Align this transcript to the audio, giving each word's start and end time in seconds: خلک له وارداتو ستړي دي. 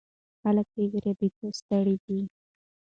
خلک 0.41 0.67
له 0.77 0.83
وارداتو 0.91 1.47
ستړي 1.59 1.95
دي. 2.05 2.19